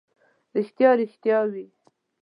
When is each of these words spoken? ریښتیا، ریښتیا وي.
ریښتیا، 0.55 0.89
ریښتیا 1.01 1.39
وي. 1.51 1.65